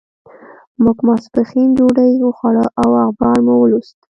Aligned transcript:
موږ 0.83 0.97
ماسپښین 1.07 1.69
ډوډۍ 1.77 2.11
وخوړه 2.21 2.65
او 2.81 2.89
اخبار 3.05 3.37
مو 3.45 3.53
ولوست. 3.59 3.97